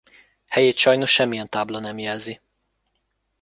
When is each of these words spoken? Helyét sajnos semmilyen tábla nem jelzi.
Helyét 0.47 0.77
sajnos 0.77 1.13
semmilyen 1.13 1.47
tábla 1.49 1.79
nem 1.79 1.97
jelzi. 1.97 2.39